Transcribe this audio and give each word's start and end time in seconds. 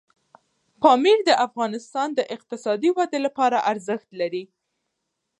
پامیر 0.81 1.19
د 1.25 1.31
افغانستان 1.47 2.09
د 2.15 2.19
اقتصادي 2.35 2.89
ودې 2.97 3.19
لپاره 3.25 3.57
ارزښت 3.71 4.09
لري. 4.19 4.43